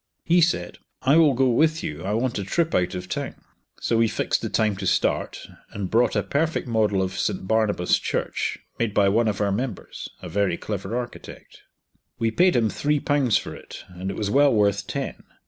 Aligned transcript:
He 0.23 0.41
said 0.41 0.79
"I 1.03 1.15
will 1.17 1.35
go 1.35 1.49
with 1.51 1.83
you, 1.83 2.03
I 2.03 2.13
want 2.13 2.39
a 2.39 2.43
trip 2.43 2.73
out 2.73 2.95
of 2.95 3.07
town," 3.07 3.35
so 3.79 3.97
we 3.97 4.07
fixed 4.07 4.41
the 4.41 4.49
time 4.49 4.75
to 4.77 4.87
start, 4.87 5.45
and 5.69 5.91
brought 5.91 6.15
a 6.15 6.23
perfect 6.23 6.67
model 6.67 7.03
of 7.03 7.15
St 7.19 7.47
Barnabas 7.47 7.99
Church, 7.99 8.57
made 8.79 8.95
by 8.95 9.09
one 9.09 9.27
of 9.27 9.39
our 9.41 9.51
members 9.51 10.09
(a 10.19 10.27
very 10.27 10.57
clever 10.57 10.97
architect). 10.97 11.61
We 12.17 12.31
paid 12.31 12.55
him 12.55 12.67
three 12.71 12.99
pounds 12.99 13.37
for 13.37 13.55
it, 13.55 13.83
and 13.89 14.09
it 14.09 14.17
was 14.17 14.31
well 14.31 14.51
worth 14.51 14.87
ten. 14.87 15.21